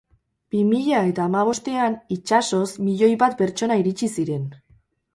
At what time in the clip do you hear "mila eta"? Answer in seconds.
0.69-1.23